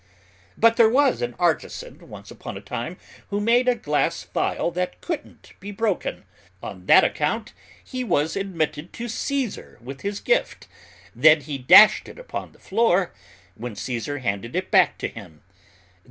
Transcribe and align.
"But 0.57 0.77
there 0.77 0.89
was 0.89 1.21
an 1.21 1.35
artisan, 1.37 2.09
once 2.09 2.31
upon 2.31 2.57
a 2.57 2.59
time, 2.59 2.97
who 3.29 3.39
made 3.39 3.67
a 3.67 3.75
glass 3.75 4.23
vial 4.23 4.71
that 4.71 4.99
couldn't 4.99 5.53
be 5.59 5.69
broken. 5.69 6.25
On 6.63 6.87
that 6.87 7.03
account 7.03 7.53
he 7.83 8.03
was 8.03 8.35
admitted 8.35 8.93
to 8.93 9.07
Caesar 9.07 9.77
with 9.79 10.01
his 10.01 10.19
gift; 10.19 10.67
then 11.15 11.41
he 11.41 11.59
dashed 11.59 12.09
it 12.09 12.17
upon 12.17 12.51
the 12.51 12.57
floor, 12.57 13.11
when 13.53 13.75
Caesar 13.75 14.17
handed 14.17 14.55
it 14.55 14.71
back 14.71 14.97
to 14.97 15.07
him. 15.07 15.43